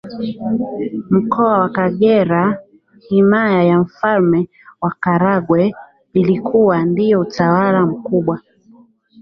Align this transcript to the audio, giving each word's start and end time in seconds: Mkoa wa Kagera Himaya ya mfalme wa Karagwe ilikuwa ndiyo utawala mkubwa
Mkoa 1.09 1.59
wa 1.59 1.69
Kagera 1.69 2.59
Himaya 3.05 3.63
ya 3.63 3.79
mfalme 3.81 4.49
wa 4.81 4.91
Karagwe 4.99 5.73
ilikuwa 6.13 6.85
ndiyo 6.85 7.19
utawala 7.19 7.85
mkubwa 7.85 8.41